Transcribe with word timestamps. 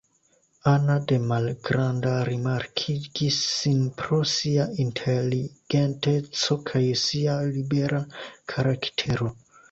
Ana 0.69 0.93
de 1.09 1.15
malgranda 1.31 2.13
rimarkigis 2.29 3.37
sin 3.57 3.83
pro 3.99 4.17
sia 4.31 4.65
inteligenteco 4.85 6.57
kaj 6.71 6.81
sia 7.03 7.37
libera 7.51 8.01
karaktero. 8.55 9.29